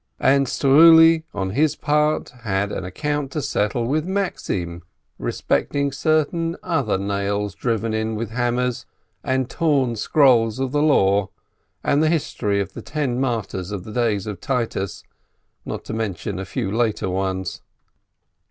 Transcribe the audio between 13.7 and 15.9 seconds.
of the days of Titus, not